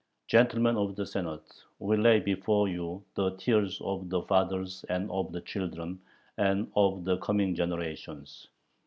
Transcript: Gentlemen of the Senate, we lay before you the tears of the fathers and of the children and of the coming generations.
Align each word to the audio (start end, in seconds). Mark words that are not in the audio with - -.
Gentlemen 0.27 0.77
of 0.77 0.95
the 0.95 1.05
Senate, 1.05 1.47
we 1.77 1.95
lay 1.95 2.19
before 2.19 2.67
you 2.67 3.03
the 3.13 3.35
tears 3.37 3.79
of 3.81 4.09
the 4.09 4.23
fathers 4.23 4.83
and 4.89 5.11
of 5.11 5.31
the 5.31 5.41
children 5.41 6.01
and 6.39 6.71
of 6.75 7.05
the 7.05 7.17
coming 7.19 7.53
generations. 7.53 8.47